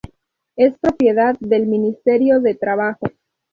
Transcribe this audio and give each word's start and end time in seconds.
Es 0.55 0.79
propiedad 0.79 1.37
del 1.39 1.67
Ministerio 1.67 2.39
de 2.41 2.55
Trabajo. 2.55 3.05